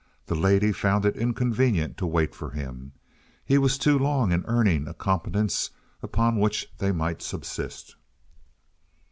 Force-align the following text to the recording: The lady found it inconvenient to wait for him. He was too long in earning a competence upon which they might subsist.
The 0.25 0.33
lady 0.33 0.71
found 0.71 1.05
it 1.05 1.15
inconvenient 1.15 1.95
to 1.99 2.07
wait 2.07 2.33
for 2.33 2.49
him. 2.49 2.91
He 3.45 3.59
was 3.59 3.77
too 3.77 3.99
long 3.99 4.31
in 4.31 4.43
earning 4.47 4.87
a 4.87 4.95
competence 4.95 5.69
upon 6.01 6.37
which 6.39 6.67
they 6.79 6.91
might 6.91 7.21
subsist. 7.21 7.95